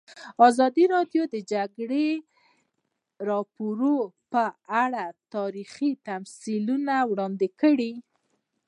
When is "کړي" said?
7.61-7.93